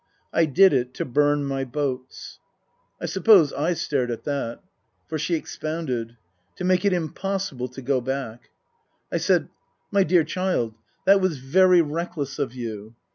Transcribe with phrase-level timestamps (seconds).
[0.41, 2.39] "I did it to burn my boats."
[2.99, 4.63] I suppose / stared at that.
[5.07, 6.17] For she expounded."
[6.55, 8.49] To make it impossible to go back."
[9.11, 9.49] I said,"
[9.91, 10.73] My dear child,
[11.05, 12.95] that was very reckless of you."